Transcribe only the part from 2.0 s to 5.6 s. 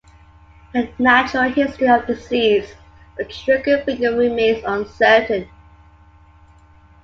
disease for trigger finger remains uncertain.